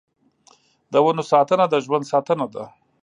[0.91, 2.63] د ونو ساتنه د ژوند ساتنه ده.